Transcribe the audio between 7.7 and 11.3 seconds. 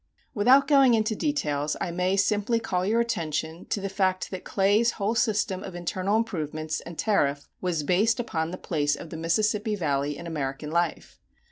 based upon the place of the Mississippi Valley in American life.